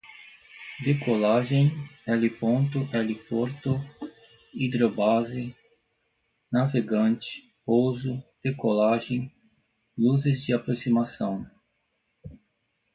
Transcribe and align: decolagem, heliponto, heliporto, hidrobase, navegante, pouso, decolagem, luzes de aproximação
decolagem, 0.83 1.69
heliponto, 2.07 2.79
heliporto, 2.91 3.75
hidrobase, 4.51 5.55
navegante, 6.51 7.43
pouso, 7.63 8.19
decolagem, 8.43 9.31
luzes 9.95 10.41
de 10.43 10.55
aproximação 10.55 11.45